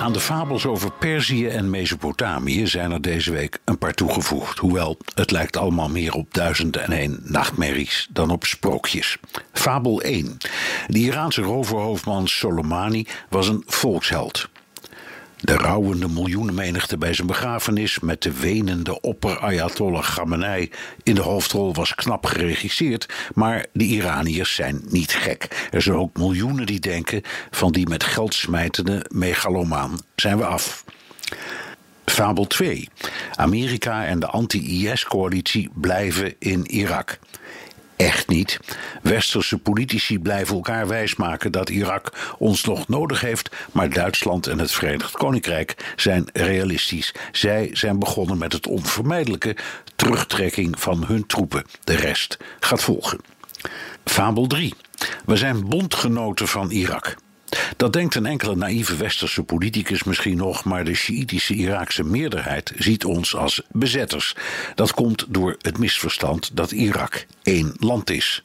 Aan 0.00 0.12
de 0.12 0.20
fabels 0.20 0.66
over 0.66 0.90
Perzië 0.92 1.48
en 1.48 1.70
Mesopotamië 1.70 2.66
zijn 2.66 2.90
er 2.90 3.00
deze 3.00 3.30
week 3.30 3.58
een 3.64 3.78
paar 3.78 3.94
toegevoegd. 3.94 4.58
Hoewel 4.58 4.98
het 5.14 5.30
lijkt 5.30 5.56
allemaal 5.56 5.88
meer 5.88 6.12
op 6.12 6.34
duizend 6.34 6.76
en 6.76 6.92
één 6.92 7.20
nachtmerries 7.22 8.08
dan 8.10 8.30
op 8.30 8.44
sprookjes. 8.44 9.18
Fabel 9.52 10.02
1. 10.02 10.36
De 10.86 10.98
Iraanse 10.98 11.42
roverhoofdman 11.42 12.28
Soleimani 12.28 13.06
was 13.28 13.48
een 13.48 13.62
volksheld. 13.66 14.48
De 15.40 15.56
rouwende 15.56 16.08
miljoenenmenigte 16.08 16.98
bij 16.98 17.14
zijn 17.14 17.26
begrafenis 17.26 18.00
met 18.00 18.22
de 18.22 18.32
wenende 18.32 19.00
opper 19.00 19.38
Ayatollah 19.38 20.14
Khamenei 20.14 20.70
in 21.02 21.14
de 21.14 21.20
hoofdrol 21.20 21.74
was 21.74 21.94
knap 21.94 22.26
geregisseerd, 22.26 23.08
maar 23.34 23.66
de 23.72 23.84
Iraniërs 23.84 24.54
zijn 24.54 24.80
niet 24.88 25.14
gek. 25.14 25.68
Er 25.70 25.82
zijn 25.82 25.96
ook 25.96 26.16
miljoenen 26.16 26.66
die 26.66 26.80
denken 26.80 27.22
van 27.50 27.72
die 27.72 27.88
met 27.88 28.04
geld 28.04 28.34
smijtende 28.34 29.06
megalomaan 29.08 29.98
zijn 30.16 30.38
we 30.38 30.44
af. 30.44 30.84
Fabel 32.04 32.46
2. 32.46 32.88
Amerika 33.34 34.06
en 34.06 34.18
de 34.20 34.26
anti-IS-coalitie 34.26 35.70
blijven 35.74 36.34
in 36.38 36.66
Irak. 36.66 37.18
Echt 37.98 38.28
niet. 38.28 38.58
Westerse 39.02 39.58
politici 39.58 40.18
blijven 40.18 40.54
elkaar 40.54 40.88
wijsmaken 40.88 41.52
dat 41.52 41.68
Irak 41.68 42.34
ons 42.38 42.64
nog 42.64 42.88
nodig 42.88 43.20
heeft, 43.20 43.56
maar 43.72 43.90
Duitsland 43.90 44.46
en 44.46 44.58
het 44.58 44.72
Verenigd 44.72 45.12
Koninkrijk 45.12 45.92
zijn 45.96 46.28
realistisch. 46.32 47.14
Zij 47.32 47.70
zijn 47.72 47.98
begonnen 47.98 48.38
met 48.38 48.52
het 48.52 48.66
onvermijdelijke 48.66 49.56
terugtrekking 49.96 50.80
van 50.80 51.04
hun 51.04 51.26
troepen. 51.26 51.64
De 51.84 51.96
rest 51.96 52.36
gaat 52.60 52.82
volgen. 52.82 53.20
Fabel 54.04 54.46
3. 54.46 54.74
We 55.24 55.36
zijn 55.36 55.68
bondgenoten 55.68 56.48
van 56.48 56.70
Irak. 56.70 57.16
Dat 57.76 57.92
denkt 57.92 58.14
een 58.14 58.26
enkele 58.26 58.56
naïeve 58.56 58.96
westerse 58.96 59.42
politicus 59.42 60.02
misschien 60.04 60.36
nog, 60.36 60.64
maar 60.64 60.84
de 60.84 60.94
Sjiïtische 60.94 61.54
Iraakse 61.54 62.04
meerderheid 62.04 62.72
ziet 62.76 63.04
ons 63.04 63.36
als 63.36 63.62
bezetters. 63.70 64.34
Dat 64.74 64.92
komt 64.92 65.26
door 65.28 65.56
het 65.62 65.78
misverstand 65.78 66.56
dat 66.56 66.70
Irak 66.70 67.26
één 67.42 67.74
land 67.78 68.10
is. 68.10 68.42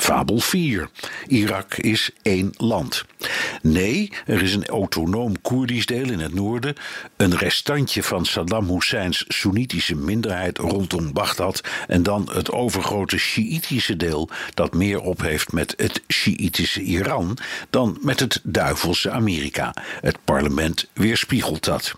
Fabel 0.00 0.38
4. 0.38 0.88
Irak 1.26 1.74
is 1.74 2.10
één 2.22 2.52
land. 2.56 3.04
Nee, 3.62 4.12
er 4.26 4.42
is 4.42 4.54
een 4.54 4.66
autonoom 4.66 5.40
Koerdisch 5.40 5.86
deel 5.86 6.10
in 6.10 6.20
het 6.20 6.34
noorden, 6.34 6.74
een 7.16 7.36
restantje 7.36 8.02
van 8.02 8.24
Saddam 8.24 8.68
Husseins 8.68 9.24
Soenitische 9.28 9.94
minderheid 9.94 10.58
rondom 10.58 11.12
Bagdad 11.12 11.60
en 11.86 12.02
dan 12.02 12.28
het 12.32 12.50
overgrote 12.52 13.18
Sjiïtische 13.18 13.96
deel 13.96 14.28
dat 14.54 14.74
meer 14.74 15.00
op 15.00 15.20
heeft 15.20 15.52
met 15.52 15.74
het 15.76 16.02
Sjiïtische 16.08 16.80
Iran 16.80 17.38
dan 17.70 17.98
met 18.00 18.20
het 18.20 18.40
duivelse 18.42 19.10
Amerika. 19.10 19.74
Het 20.00 20.18
parlement 20.24 20.88
weerspiegelt 20.92 21.64
dat. 21.64 21.94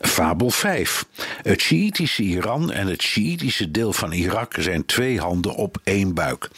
Fabel 0.00 0.50
5. 0.50 1.04
Het 1.42 1.60
Sjiïtische 1.60 2.22
Iran 2.22 2.72
en 2.72 2.86
het 2.86 3.02
Sjiïtische 3.02 3.70
deel 3.70 3.92
van 3.92 4.12
Irak 4.12 4.54
zijn 4.58 4.84
twee 4.86 5.20
handen 5.20 5.54
op 5.54 5.80
één 5.84 6.14
buik. 6.14 6.48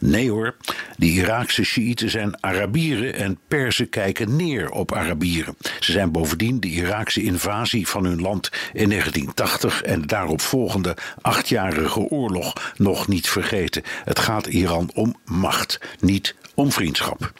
Nee 0.00 0.30
hoor, 0.30 0.56
de 0.96 1.06
Iraakse 1.06 1.64
Sjiïten 1.64 2.10
zijn 2.10 2.42
Arabieren 2.42 3.14
en 3.14 3.38
Perzen 3.48 3.88
kijken 3.88 4.36
neer 4.36 4.70
op 4.70 4.92
Arabieren. 4.92 5.56
Ze 5.80 5.92
zijn 5.92 6.12
bovendien 6.12 6.60
de 6.60 6.68
Iraakse 6.68 7.22
invasie 7.22 7.88
van 7.88 8.04
hun 8.04 8.20
land 8.20 8.50
in 8.72 8.88
1980 8.88 9.82
en 9.82 10.00
de 10.00 10.06
daarop 10.06 10.40
volgende 10.40 10.96
achtjarige 11.20 12.00
oorlog 12.00 12.72
nog 12.76 13.08
niet 13.08 13.28
vergeten. 13.28 13.82
Het 14.04 14.18
gaat 14.18 14.46
Iran 14.46 14.90
om 14.94 15.16
macht, 15.24 15.80
niet 16.00 16.34
om 16.54 16.72
vriendschap. 16.72 17.32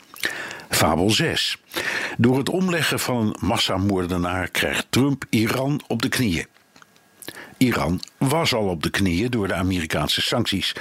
Fabel 0.69 1.11
6. 1.11 1.57
Door 2.19 2.39
het 2.39 2.49
omleggen 2.49 3.01
van 3.01 3.17
een 3.17 3.37
massamoordenaar 3.41 4.49
krijgt 4.49 4.87
Trump 4.91 5.25
Iran 5.31 5.81
op 5.87 6.03
de 6.03 6.09
knieën. 6.09 6.47
Iran 7.57 8.01
was 8.19 8.55
al 8.55 8.69
op 8.69 8.83
de 8.83 8.91
knieën 8.91 9.31
door 9.31 9.49
de 9.49 9.55
Amerikaanse 9.55 10.21
sancties. 10.21 10.73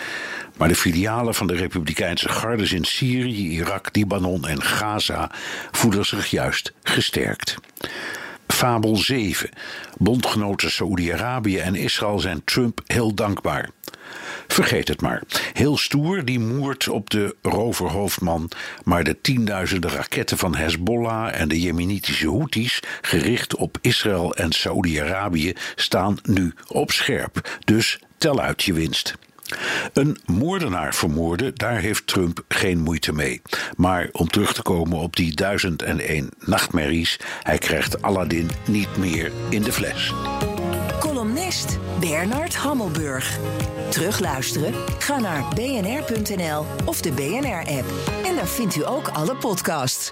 Maar 0.57 0.67
de 0.67 0.75
filialen 0.75 1.35
van 1.35 1.47
de 1.47 1.55
Republikeinse 1.55 2.29
gardes 2.29 2.73
in 2.73 2.83
Syrië, 2.83 3.49
Irak, 3.49 3.89
Libanon 3.91 4.47
en 4.47 4.61
Gaza 4.61 5.31
voelen 5.71 6.05
zich 6.05 6.27
juist 6.27 6.73
gesterkt. 6.83 7.55
Fabel 8.51 8.95
7. 8.95 9.49
Bondgenoten 9.97 10.71
Saoedi-Arabië 10.71 11.57
en 11.57 11.75
Israël 11.75 12.19
zijn 12.19 12.41
Trump 12.43 12.81
heel 12.85 13.13
dankbaar. 13.13 13.69
Vergeet 14.47 14.87
het 14.87 15.01
maar. 15.01 15.23
Heel 15.53 15.77
stoer, 15.77 16.25
die 16.25 16.39
moert 16.39 16.87
op 16.87 17.09
de 17.09 17.35
roverhoofdman. 17.41 18.51
Maar 18.83 19.03
de 19.03 19.21
tienduizenden 19.21 19.91
raketten 19.91 20.37
van 20.37 20.55
Hezbollah 20.55 21.39
en 21.39 21.47
de 21.47 21.61
Jemenitische 21.61 22.29
Houthis, 22.29 22.79
gericht 23.01 23.55
op 23.55 23.77
Israël 23.81 24.35
en 24.35 24.51
Saoedi-Arabië, 24.51 25.53
staan 25.75 26.17
nu 26.23 26.53
op 26.67 26.91
scherp. 26.91 27.59
Dus 27.65 27.99
tel 28.17 28.41
uit 28.41 28.63
je 28.63 28.73
winst. 28.73 29.15
Een 29.93 30.17
moordenaar 30.25 30.95
vermoorden, 30.95 31.55
daar 31.55 31.79
heeft 31.79 32.07
Trump 32.07 32.43
geen 32.47 32.79
moeite 32.79 33.13
mee. 33.13 33.41
Maar 33.77 34.09
om 34.11 34.27
terug 34.27 34.53
te 34.53 34.61
komen 34.61 34.97
op 34.97 35.15
die 35.15 35.35
duizend 35.35 35.81
en 35.81 35.99
één 35.99 36.29
nachtmerries, 36.39 37.19
hij 37.43 37.57
krijgt 37.57 38.01
Aladdin 38.01 38.49
niet 38.67 38.97
meer 38.97 39.31
in 39.49 39.61
de 39.61 39.71
fles. 39.71 40.13
Columnist 40.99 41.77
Bernard 41.99 42.55
Hammelburg. 42.55 43.39
Terugluisteren? 43.89 44.73
Ga 44.99 45.19
naar 45.19 45.43
bnr.nl 45.55 46.65
of 46.85 47.01
de 47.01 47.11
BNR-app. 47.11 47.85
En 48.25 48.35
daar 48.35 48.47
vindt 48.47 48.75
u 48.75 48.85
ook 48.85 49.07
alle 49.07 49.35
podcasts. 49.35 50.11